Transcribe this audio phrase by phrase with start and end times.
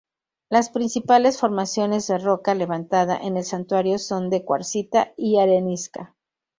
[0.49, 6.15] Las principales formaciones de roca levantada en el santuario son de cuarcita y arenisca.